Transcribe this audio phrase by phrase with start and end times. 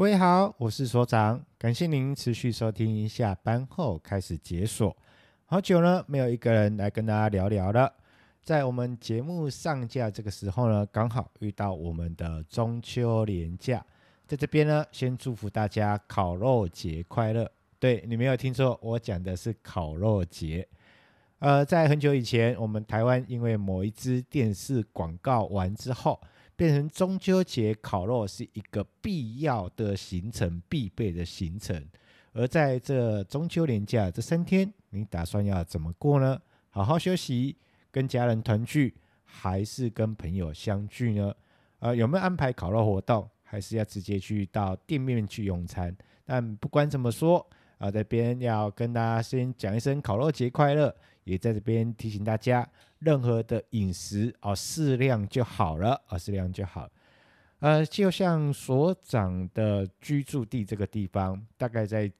[0.00, 3.06] 各位好，我是所长，感谢您持续收听。
[3.06, 4.96] 下班后开始解锁，
[5.44, 7.92] 好久呢没有一个人来跟大家聊聊了。
[8.42, 13.84] 在我们节目上架这个时候呢，刚好遇到我们的中秋连假，
[14.26, 17.46] 在这边呢，先祝福大家烤肉节快乐。
[17.78, 20.66] 对，你没有听错，我讲的是烤肉节。
[21.40, 26.18] 呃，在很久以前，我们台湾因为某一支电视广告完之后。
[26.60, 31.82] 变成中秋节烤肉是一个必要的行程，必备的行程。
[32.34, 36.38] 而在这中秋连假这三天，你打算要怎么过呢？
[36.68, 37.56] 好好休息，
[37.90, 41.34] 跟家人团聚，还是跟朋友相聚呢？
[41.78, 43.26] 呃，有没有安排烤肉活动？
[43.42, 45.96] 还是要直接去到店面去用餐？
[46.26, 52.68] 但不管怎么说，啊，这边要跟大家先讲一声烤肉节快乐，也在这边提醒大家，
[53.00, 56.88] 任何的饮食哦，适量就好了啊，适量就好。
[57.58, 62.10] 呃，就像所长的居住地这个地方，大概在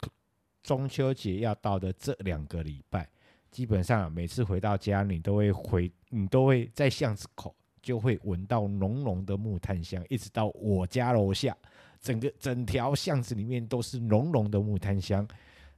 [0.63, 3.09] 中秋节要到的这两个礼拜，
[3.51, 11.57] 基本上每次回到家，你都会回，你都会在巷子口就会闻到浓浓的木炭香，一直到我家楼下，
[12.01, 15.27] 整个整条巷子里面都是浓浓的木炭香。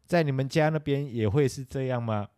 [0.05, 2.29] 在你们家那边也会是这样吗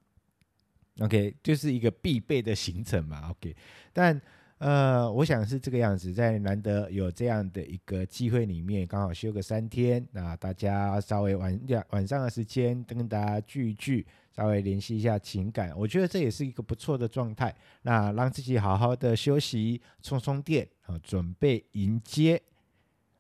[1.00, 3.31] ？OK，就是一个必备的行程嘛。
[3.31, 3.55] OK，
[3.92, 4.20] 但
[4.59, 17.55] 呃，我想是这个样子，在难得有这样的一个机会里面，刚好休个三天，那大家稍微晚晚上的时间跟大家聚一聚，稍微联系一下情感，我觉得这也是一个不错的状态。
[17.83, 22.41] 那让自己好好的休息，充充电啊，准备迎接。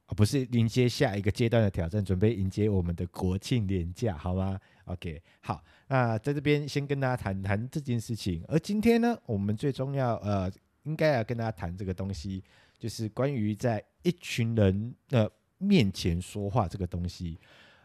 [0.06, 8.44] 啊不是迎接下一个阶段的挑战，准备迎接我们的国庆连假，好吗？OK，好，那在这边先跟大家谈谈这件事情。
[8.46, 12.44] 而今天呢，我们最重要呃，应该要跟大家谈这个东西，
[12.78, 17.38] 就是关于在一群人的面前说话这个东西。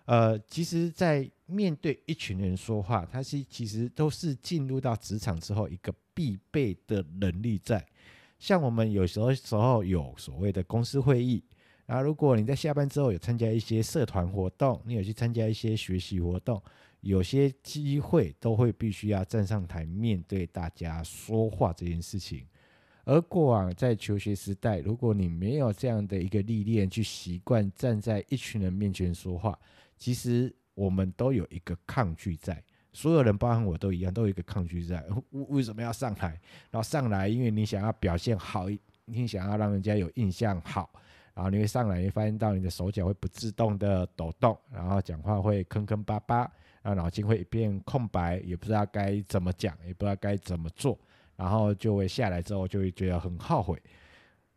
[0.04, 7.86] 呃，其实，在面对一群人说话，它是其实都是进入到职场之后一个必备的能力在。
[8.40, 11.42] 像我们有时候时候有所谓的公司会议。
[11.92, 16.62] 那如果你在下班之后有参加一些社团活动，你有去参加一些学习活动，
[17.02, 22.46] 有些机会都会必须要站上台面对大家说话这件事情。
[23.06, 29.58] 而过往在求学时代，如果你没有这样的一个历练，去习惯站在一群人面前说话，
[29.98, 32.64] 其实我们都有一个抗拒在。
[32.94, 35.04] 所有人，包含我都一样，都有一个抗拒在。
[35.32, 36.40] 为 为什么要上台？
[36.70, 38.68] 然后上来，因为你想要表现好，
[39.06, 40.92] 你想要让人家有印象好。
[41.40, 46.40] 然后你会上来，你发现到你的手脚会不自动的抖动，然后讲话会坑坑巴巴，
[46.82, 51.00] 然后脑筋会一片空白，也不知道该怎么讲，也不知道该怎么做，
[51.38, 53.82] 然后就会下来之后就会觉得很后悔。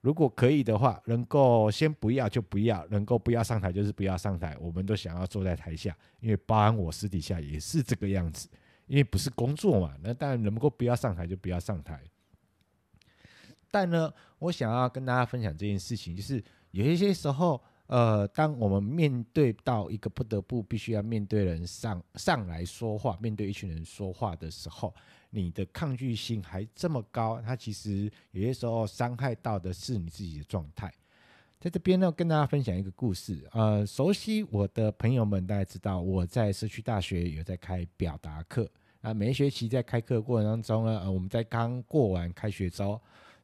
[0.01, 4.57] 如果可以的话，能够先不要就不要，能够不要上台就是不要上台。
[4.59, 8.49] 我们都想要坐在台下，因为包含我私底下也是这个样子，
[8.89, 12.03] 因为不是工作嘛，那当然能够不要上台就不要上台。
[13.71, 16.43] 但呢，我想要跟大家分享这件事情，就是。
[16.73, 24.95] 有一些时候，呃，当我们面对到一个不得不必须要面对人上上来说话，面对一群人说话的时候，
[25.31, 30.93] 你的抗拒性还这么高，它其实有些时候伤害到的是你自己的状态。
[31.61, 33.47] 在这边呢，跟大家分享一个故事。
[33.53, 38.69] 呃，熟悉我的朋友们大家知道，我在社区大学有在开表达课。
[39.03, 43.01] 啊，每一学期在开课过程当中呢，呃，我们在刚过完开学周。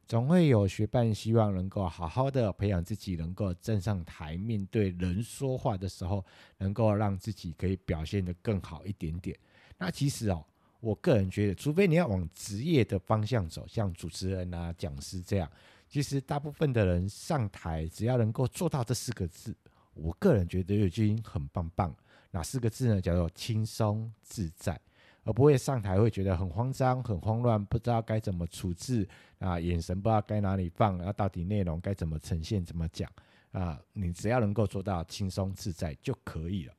[0.09, 6.25] 总会有学伴希望能够好好的培养自己，能够站上台面对人说话的时候，
[6.57, 9.37] 能够让自己可以表现得更好一点点。
[9.77, 10.43] 那其实哦，
[10.79, 15.47] 我个人觉得，除非你要往职业的方向走，像主持人啊、讲师这样，
[15.87, 19.55] 其实大部分的人上台只要能够做到这四个字，
[19.93, 21.95] 我个人觉得已经很棒棒。
[22.31, 22.99] 哪四个字呢？
[22.99, 24.81] 叫做轻松自在。
[25.29, 29.07] 而不会上台会觉得很慌张、很慌乱，不知道该怎么处置
[29.37, 33.07] 啊，眼神不知道该哪里放，然后到底内容该怎么呈现、怎么讲
[33.51, 33.79] 啊？
[33.93, 36.73] 你只要能够做到轻松自在就可以了。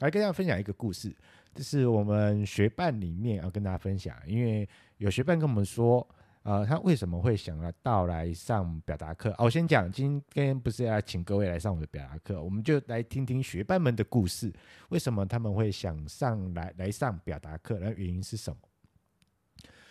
[0.00, 1.14] 来跟大家分享一个故事，
[1.54, 4.66] 这是我们学伴里面要跟大家分享，因为
[4.96, 6.08] 有学伴跟我们说。
[6.44, 9.30] 呃，他为什么会想要到来上表达课？
[9.38, 14.52] 哦，我先讲，今天不是要请各位来上我的表达课，我们就来听听学伴们的故事。
[14.90, 17.78] 为什么他们会想上来来上表达课？
[17.80, 18.58] 那原因是什么？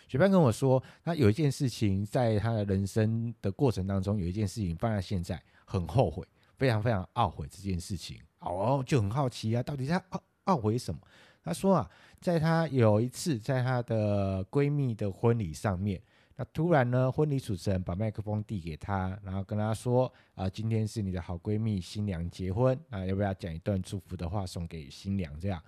[0.06, 6.24] 学伴跟我说，他有一件事情在他的人生的过程当中，有一件事情放在现在很后悔，
[6.56, 8.16] 非常非常懊悔这件事情。
[8.38, 11.00] 哦，就很好奇啊，到底他懊懊悔什么？
[11.42, 11.90] 他说啊，
[12.20, 16.00] 在他有一次在他的闺蜜的婚礼上面。
[16.36, 25.62] 那突然呢，婚礼主持人把麦克风递给她，然后跟她说：“啊，今天是你的好闺蜜新娘结婚啊，要不要讲一段祝福的话送给新娘？”这样，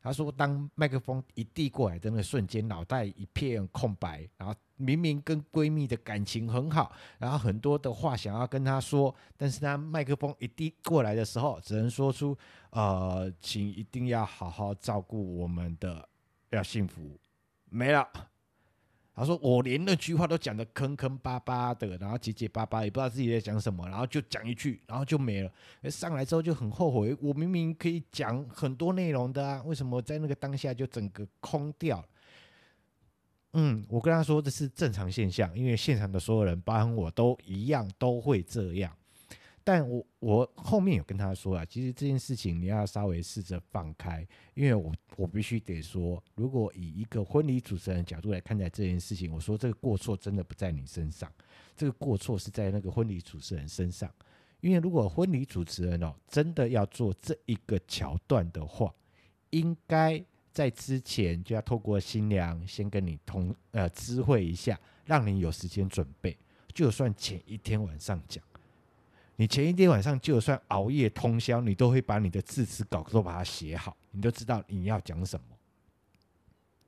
[0.00, 12.34] 她说，当麦克风一递过来的那瞬间，脑袋一片空白，然后明明跟闺蜜的感情很好，然后很多的话想要跟她说，但是他麦克风一递过来的时候，只能说出
[12.72, 16.08] ：“呃，请一定要好好照顾我们的，
[16.48, 17.20] 要幸福。”
[17.68, 18.08] 没了。
[19.18, 25.50] 他说：“我连那句话都讲得坑坑巴巴的，然后结结巴巴，也不知道自己在讲什么，然后就讲一句，然后就没了。
[25.90, 32.04] 上来之后就很后悔，我明明可以讲很多内容的啊，为什么在那个当下就整个空掉？
[33.54, 38.92] 嗯，我跟他说这是正常现象，因为现场的所有人，包含我都一样，都会这样。”
[39.68, 51.30] 但我我后面有跟他说啊，其实这件事情你要稍微试着放开，因为我我必须得说，如果以一个婚礼主持人的角度来看待这件事情，我说这个过错真的不在你身上，
[51.76, 54.10] 这个过错是在那个婚礼主持人身上，
[54.62, 58.90] 因为如果婚礼主持人哦真的要做这一个桥段的话，
[59.50, 66.34] 应该在之前就要透过新娘先跟你通呃知会一下，让你有时间准备，
[66.72, 68.42] 就算前一天晚上讲。
[69.40, 75.46] 你前一天晚上就算熬夜通宵，你都会把你的致辞稿都把它写好，你都知道你要讲什么。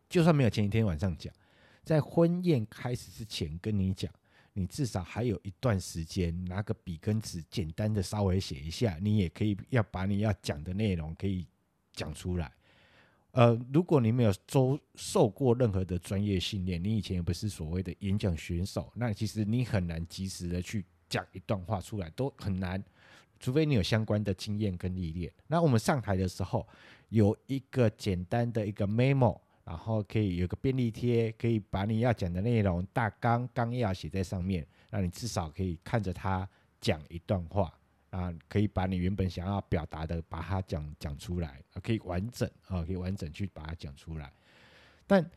[0.08, 1.32] 就算没有前一天晚上讲，
[1.84, 4.12] 在婚宴开始之前跟你讲，
[4.52, 11.46] 你至少还有一段时间，拿个笔跟纸，简单的稍微写一下，你也可以要把你要讲的内容可以
[11.92, 12.52] 讲出来。
[13.30, 20.84] 呃，如果你没有周受过任何的专业训练，你以前也不是所谓的演讲选手，那其实你很难及时的去。
[21.10, 22.82] 讲一段话出来都很难，
[23.40, 25.30] 除非你有相关的经验跟历练。
[25.48, 26.66] 那我们上台的时候
[27.08, 36.48] 有一个简单的一个 memo，然后可以有个便利贴，可以把你要讲的内容大纲纲要写在上面，那你至少可以看着它
[36.80, 37.72] 讲一段话
[38.10, 44.32] 啊，可以把你原本想要表达的把它讲讲出来，可以完整啊，可以完整去把它讲出来。
[45.08, 45.28] 但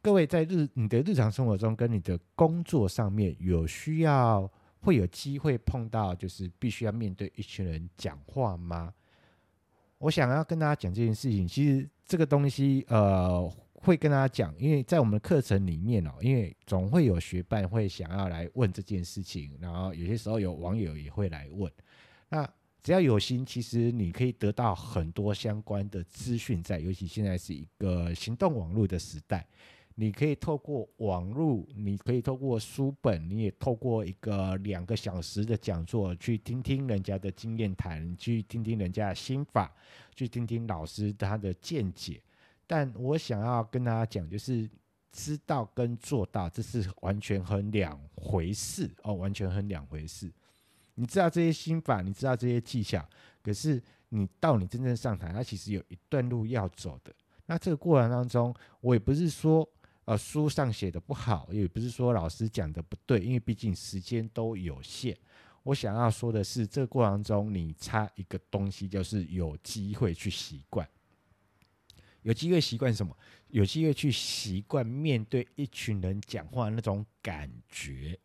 [0.00, 4.48] 各位在日你的日常生活中跟你的工作上面有需要。
[4.86, 8.94] 会有机会碰到，就是必须要面对一群人讲话吗？
[9.98, 21.68] 我想要跟大家讲这件事情，其实这个东西，呃，会跟大家讲，因为在我们的课程里面哦，因为总会有学伴会想要来问这件事情，然后有些时候有网友也会来问。
[22.28, 22.48] 那
[22.80, 29.44] 只要有心，其实你可以得到很多相关的资讯，在尤其现在是一个行动网络的时代。
[29.98, 39.74] 你可以透过网络，你可以透过书本，你也透过一个两个小时的讲座，去听听人家的经验谈，去听听人家的心法，
[40.14, 42.20] 去听听老师他的见解。
[42.66, 44.68] 但我想要跟大家讲，就是
[45.12, 50.30] 知道跟做到，这是完全很两回事哦，完全很两回事。
[50.96, 53.02] 你知道这些心法，你知道这些技巧，
[53.42, 57.14] 可是你到你真正上台，它其实有一段路要走的。
[57.46, 59.66] 那这个过程当中，我也不是说。
[60.06, 65.16] 呃，书上写的不好，也不是说老师讲的不对，因为毕竟时间都有限。
[65.64, 70.88] 我想要说的是，这个过程中你差一个东西，就是有机会去习惯。
[72.22, 73.16] 有机会习惯什么？
[73.48, 78.16] 有机会去习惯面对一群人讲话那种感觉。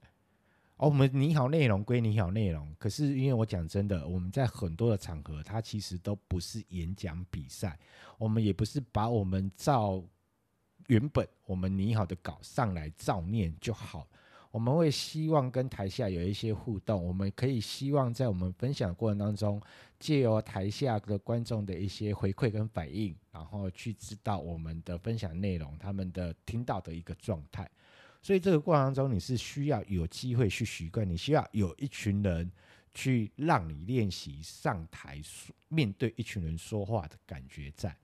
[0.78, 7.80] 哦，我们拟好内容归拟好内容，可是因为我讲真的，我们在很多的场合，它其实都不是演讲比赛，
[8.20, 10.04] 我们也不是把我们照。
[10.92, 14.06] 原本我们拟好的稿上来照念就好，
[14.52, 19.62] 我们会希望跟台下有一些互动，我们可以希望在我们分享的过程当中，
[19.98, 27.72] 借由台下的观众的一些回馈跟反应，然后去知道我们的分享内容，他们的听到的一个状态。
[28.22, 32.52] 所以这个过程当中，你是需要有机会去习惯，你需要有一群人
[32.94, 35.22] 去让你练习上台
[35.70, 37.96] 面对一群人说话的感觉在。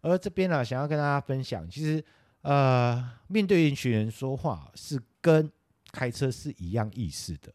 [0.00, 2.04] 而这边呢，想要跟大家分享，其实，
[2.42, 5.50] 呃，面对一群人说话是跟
[5.90, 7.52] 开车是一样意思的。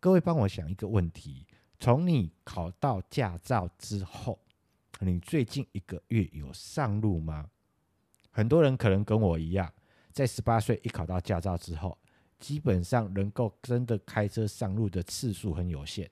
[0.00, 1.46] 各位帮我想一个问题：
[1.78, 4.38] 从你考到驾照之后，
[5.00, 7.50] 你最近一个月有上路吗？
[8.30, 9.70] 很多人可能跟我一样，
[10.10, 11.96] 在十八岁一考到驾照之后，
[12.38, 16.10] 基本上能够真的开车上路的次数很有限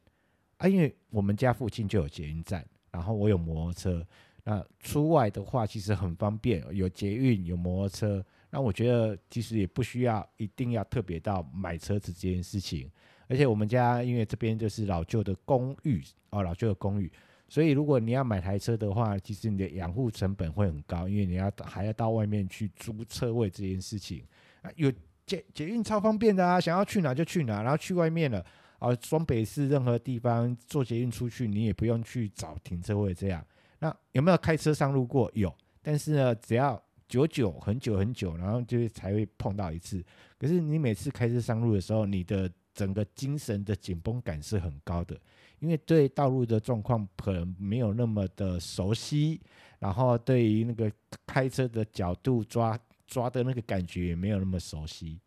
[0.59, 0.69] 啊。
[0.69, 4.07] 因为我们家附近就有捷运站，然后我有摩托车。
[4.45, 8.25] 那出外的话，其实很方便，有捷运，有摩托车。
[8.51, 12.91] 那我觉得其实也不需要一定要特别到买车子这件事情。
[13.29, 17.11] 而且我们家因为这边就是老旧的公寓哦，老旧的公寓，
[17.49, 24.23] 所以如果你要买台车的话，其实你的养护成本会很高，因为你要还要到外面去租车位这件事情。
[24.61, 24.93] 啊，有
[25.25, 28.45] 捷捷运超方便的啊，想要去哪就去哪，然后去外面了
[28.81, 33.43] 啊，双北市任何地方坐捷运出去，你也不用去找停车位这样。
[33.83, 35.29] 那有没有开车上路过？
[35.35, 40.01] 有，但是呢，只要久久很久很久，然后就才会碰到一次。
[40.39, 45.21] 可是你每次开车上路的时候，你的整个精神的紧绷感是很高的，
[45.59, 49.41] 因为对道路的状况可能没有那么的熟悉，
[49.81, 50.89] 然后对于那个
[51.27, 55.19] 开车的角度抓抓的那个感觉也没有那么熟悉，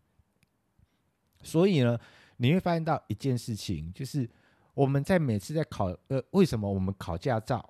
[1.42, 2.00] 所以呢，
[2.38, 4.26] 你会发现到一件事情，就是
[4.72, 7.68] 我们在每次在考呃，为什么我们考驾照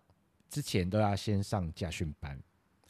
[0.49, 2.39] 之前都要先上驾训班？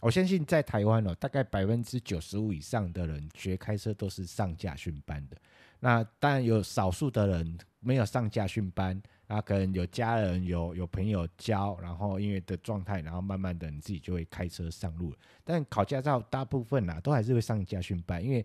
[0.03, 5.37] 我相信在台湾哦，大概百分之九十五以上的人学开车都是上驾训班的。
[5.81, 15.15] 那当然有少数的人没有上驾训班，那可能有家人有有朋友教，然后因为的状态，然后慢慢的你自己就会开车上路。
[15.43, 18.45] 但考驾照大部分啊都还是会上驾训班，因为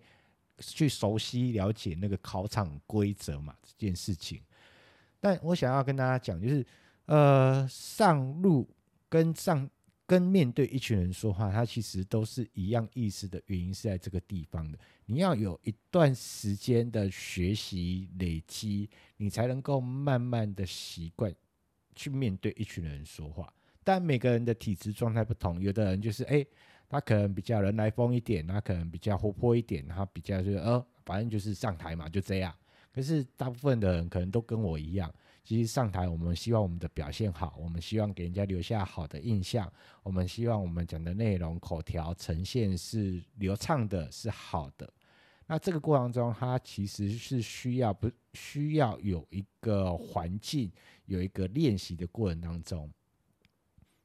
[0.58, 4.41] 去熟悉了解那个考场规则嘛，这件事情。
[5.20, 6.65] 但我想要跟大家讲，就是
[7.06, 8.70] 呃上路
[9.12, 9.70] 跟上。
[10.08, 14.77] 跟面对一群人说话，它其实都是一样意思的原因是在这个地方的。
[15.06, 21.34] 你要有一段时间的学习累积，你才能够慢慢的习惯
[21.96, 23.53] 去面对一群人说话。
[23.86, 26.46] 但每个人的体质状态不同，有的人就是哎、
[26.89, 32.53] 他可能比较人来疯一点，他可能比较活泼一点，他比较就是呃，反正就是上台嘛，就这样。
[32.94, 35.10] 可是大部分的人可能都跟我一样。
[35.44, 39.72] 其实上台，我们希望我们的表现好，我们希望给人家留下好的印象，
[40.04, 44.88] 我们希望我们讲的内容口条呈现是流畅的，是好的。
[45.48, 50.72] 那这个过程中，它其实是需要不需要有一个环境，
[51.06, 52.90] 有一个练习的过程当中。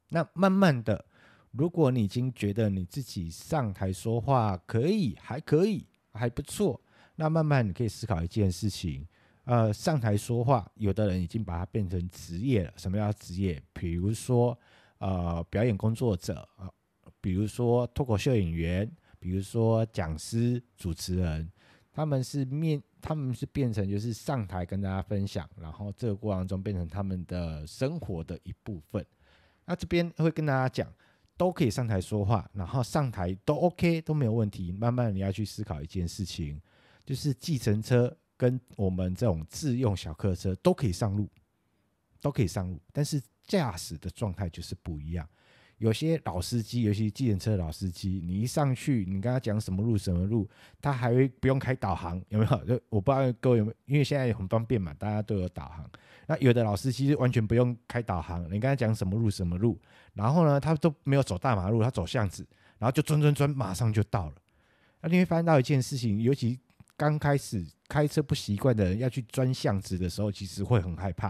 [0.09, 1.05] 那慢慢的，
[1.53, 6.81] 如果你已经觉得你自己上台说话可以，还可以，还不错，
[7.15, 9.07] 那慢慢你可以思考一件事情。
[9.47, 12.73] 呃，上台说话，有的人已经把它变成职业了。
[12.77, 13.63] 什么叫职业？
[13.73, 14.59] 比如说，
[14.99, 16.69] 呃，表演工作者啊，
[17.21, 21.49] 比如说脱口秀演员，比如说讲师、主持人，
[21.93, 29.07] 他们是面，他们是变成就是上台跟大家分享，然后这个过程中变成他们的生活的一部分。
[29.65, 30.93] 那这边会跟大家讲，
[31.37, 34.73] 都可以上台说话，然后上台都 OK，都没有问题。
[34.73, 36.61] 慢慢你要去思考一件事情，
[37.05, 38.17] 就是计程车。
[38.37, 41.29] 跟我们这种自用小客车都可以上路，
[42.21, 45.29] 都可以上路，但是驾驶的状态就是不一样。
[45.79, 50.49] 有些老司机，尤其计程车的老司机，你一上去，你跟他讲什么路什么路，
[50.81, 52.65] 他还会不用开导航，有没有？
[52.65, 55.87] 就我不知道各位有没有，因为现在很方便嘛，大家都有导航。
[56.27, 59.79] 那有的老司机完全不用开导航，你跟他讲什么路什么路，
[60.15, 62.47] 然后呢，他都没有走大马路，他走巷子，
[62.79, 64.35] 然后就转转转，马上就到了。
[65.03, 66.59] 那你会发现到一件事情，尤其
[66.97, 67.67] 刚开始。
[67.89, 71.29] 开车不习惯的人要去钻巷子的时候，其实会很害怕。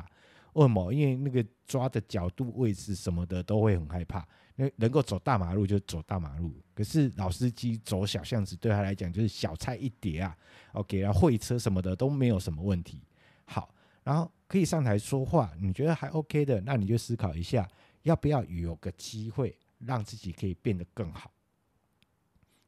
[0.55, 0.91] 为什么？
[0.91, 4.27] 因为那个抓的角度、位置什么的都会很害怕。
[4.55, 10.35] 那能够走大马路就走大马路，可是老司机走小巷子对他来讲就是小菜一碟啊。
[10.73, 13.03] OK，然后会车什么的都没有什么问题。
[13.45, 17.69] 好，然后可以上台说话，你觉得还 OK 的，那你就思考一下，
[18.05, 21.31] 要不要有个机会让自己可以变得更好？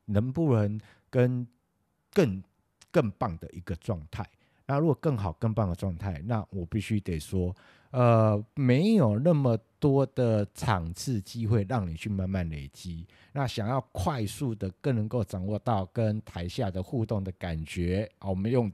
[0.04, 0.78] 能不能
[1.08, 1.48] 跟
[2.12, 2.44] 更？
[2.90, 4.25] 更棒的一个状态。
[4.66, 7.57] 那如果更好、更棒的状态，那我必须得说，
[7.90, 13.07] 呃，没有那么多的场次机会让你去慢慢累积。
[13.33, 18.71] 那想要快速的、更能够掌握到跟台下的互动的感觉，啊，我们用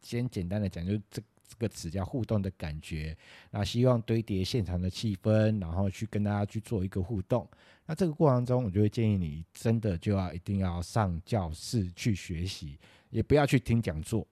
[0.00, 3.14] 先简单的讲，就这这个词叫互动的感觉。
[3.50, 7.46] 那希望堆叠现场的气氛，然后去跟大家去做一个互动。
[7.84, 12.78] 那这个过程中，我就会建议你真的就要一定要上教室去学习。
[13.14, 14.26] 也不要去听讲座，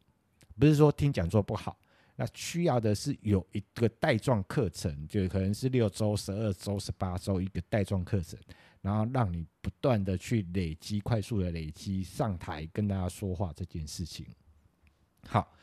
[0.59, 1.79] 不是说听讲座不好，
[2.17, 8.37] 那需要的是有一个带状课程，就可能是六周、十二周、十八周一个带状课程，
[8.81, 14.27] 然后让你不断的去累积，快速的累积上台跟大家说话这件事情。
[15.29, 15.55] 好，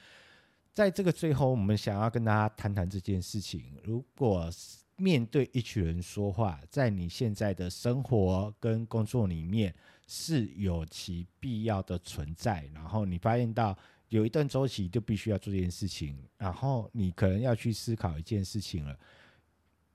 [0.74, 3.78] 在这个最后，我们想要跟大家谈谈这件事情。
[3.84, 4.50] 如果
[4.96, 9.76] 面对一群人说话，在你现在的生活跟工作里面。
[10.12, 19.00] 是有其必要的存在，然后你发现到有一段周期就必须要做这件事情，然后你可能要去思考一件事情了，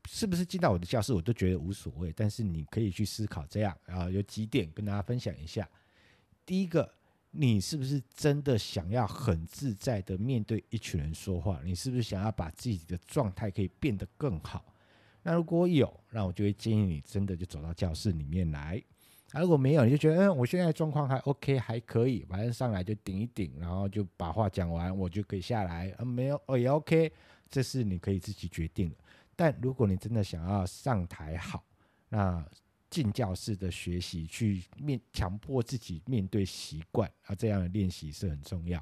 [0.08, 5.68] 是不是进到我的教室我都觉得无所谓，但是你可以去思考这样，然后有几点跟大家分享一下。
[6.46, 6.88] 第一个，
[7.32, 11.60] 你是不是真的想要很自在的面对一群人说话？
[11.64, 14.64] 你是不是想要把自己的状态可以变得更好？
[15.24, 18.80] 那如果有，那我就会建议你真的就走到教室里面来。
[19.34, 25.92] 啊，如果没有，你就觉得嗯，我现在状况还 OK，还可以，反正上来就顶一顶，然后就把话讲完，我就可以下来。
[25.98, 27.12] 嗯，没有哦，也 OK，
[27.50, 28.96] 这是你可以自己决定的。
[29.34, 31.64] 但如果你真的想要上台好，
[32.10, 32.46] 那
[32.88, 38.80] 进教室的学习，去面强迫自己面对习惯啊，这样的练习是很重要。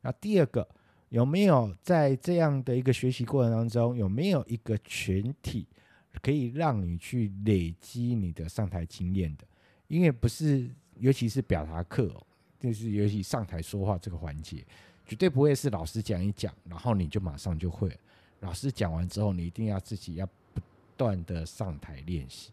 [0.00, 0.66] 那第二个，
[1.10, 5.68] 有没有在这样的一个学习过程当中，有没有一个群体
[6.22, 9.44] 可以让你去累积你的上台经验的？
[9.90, 10.70] 因为不是，
[11.00, 12.24] 尤其是表达课，哦
[12.60, 14.64] 就是尤其上台说话这个环节，
[15.04, 17.98] 绝对不会是老师讲一讲，然后你就马上就会。
[18.38, 20.60] 老师讲完之后，你一定要自己要不
[20.96, 22.52] 断的上台练习，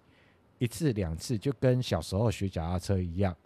[0.58, 3.38] 一次两次，就跟小时候学脚踏车一样。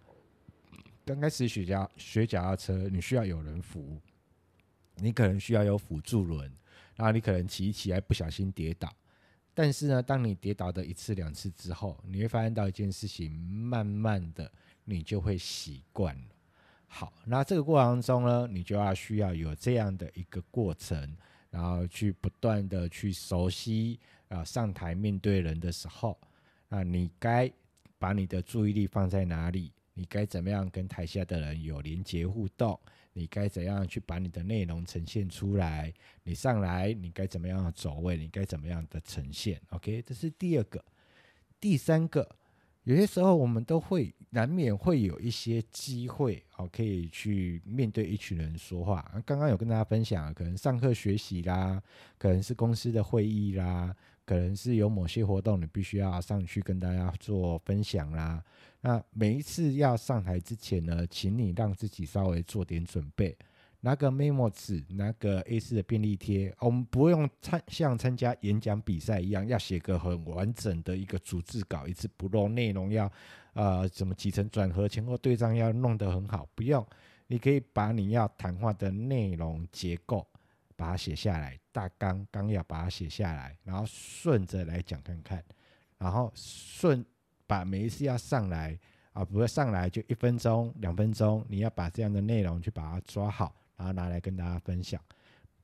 [1.04, 4.00] 刚开始学脚学脚踏车，你需要有人扶，
[4.96, 6.50] 你可能需要有辅助轮，
[6.96, 8.90] 然后你可能骑一骑还不小心跌倒。
[9.54, 14.52] 但是呢，当你跌倒的一次两次之后，你会发现到一件事情，慢慢的
[14.86, 16.30] 你就会习惯了。
[16.88, 21.16] 好，那这个过程中呢，你就要需要有这样的一个过程。
[21.50, 26.18] 然后去不断的去熟悉啊，上台面对人的时候，
[26.70, 27.52] 那你该
[28.00, 29.70] 把你的注意力放在哪里？
[29.94, 32.80] 你该怎么样跟台下的人有连接互动？
[33.14, 35.94] 你该怎样去把你的内容呈现出来？
[36.24, 38.18] 你上来你该怎么样的走位？
[38.18, 40.84] 你该怎么样的呈现？OK，这是第二个，
[41.60, 42.36] 第三个。
[42.84, 49.22] 有些时候，我们都会难免会有一些机会，哦，可以去面对一群人说话。
[49.24, 51.80] 刚刚有跟大家分享，可能上课学习啦，
[52.18, 58.44] 可能是公司的会议啦，可能是有某些活动，你必须要上去跟大家做分享啦。
[58.82, 63.38] 那每一次要上台之前呢，请你让自己稍微做点准备。
[63.84, 73.12] 拿个 m 纸，拿个 A4 的便利贴，我们不用参像参加演讲比赛一样，要写个很完整的一个组织稿，一字不漏，内容要
[73.54, 76.48] 呃怎么起承转合、前后对仗要弄得很好。
[76.54, 76.86] 不用，
[77.26, 80.28] 你可以把你要谈话的内容结构
[80.76, 85.44] 把它写下来，大纲纲要把它写下来，然后顺着来讲看看，
[85.98, 87.04] 然后顺
[87.52, 88.80] 把每一次要上来
[89.12, 93.54] 啊，不会上来就一分钟、两分钟，你要把这样的内容去把它抓好。
[93.76, 95.02] 然后拿来跟大家分享，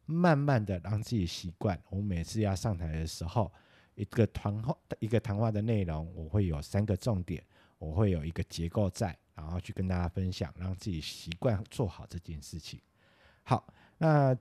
[0.06, 1.82] 慢慢的让自己习惯。
[1.90, 3.50] 我每次要上台的时候，
[3.96, 7.42] 一个谈话一个谈话的内容，我会有三个重点，
[7.78, 12.82] 我会有一个结构在，然后去跟大家分享，让自己习惯做好这件事情。
[13.44, 13.66] 好，
[13.98, 14.36] 那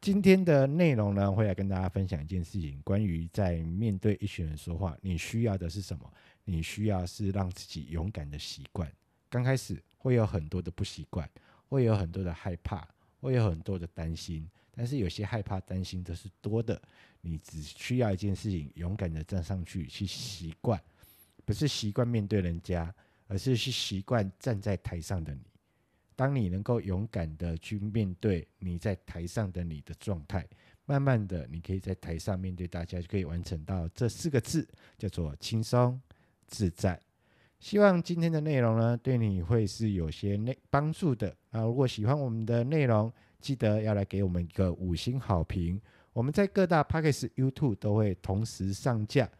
[0.00, 6.10] 今天的内容呢，会来跟大家分享一件事情，关于在面对一群人说话，你需要的是什么？
[6.44, 8.90] 你需要是让自己勇敢的习惯。
[9.28, 11.28] 刚开始会有很多的不习惯，
[11.68, 12.88] 会有很多的害怕。
[13.20, 16.80] 会有很多的担心，但是有些害怕、担心都是多的。
[17.20, 20.82] 你只需要一件事情，勇敢的站上去，去习惯，
[21.44, 22.90] 不是习惯面对人家，
[23.26, 25.42] 而是去习惯站在台上的你。
[26.16, 30.48] 当你能够勇敢的去面对你在台上的你的状态，
[30.86, 36.00] 慢慢的，你可以在台上面对大家，就可以完成到这四个字，叫做轻松
[36.50, 37.00] 自在。
[37.58, 41.62] 希望今天的内容呢，对你会是有些内帮助的啊！
[41.62, 45.80] 如果喜欢我们的内容，记得要来给我们一个五星好评。
[46.12, 49.30] 我们在各大 Podcast、YouTube 都会同时上架，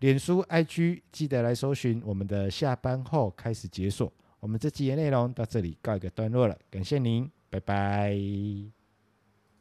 [0.00, 4.12] 脸书、IG 记得来搜寻我们的下班后开始解锁。
[4.40, 8.83] 我们这期的内容到这里告一个段落了，感谢您，拜拜。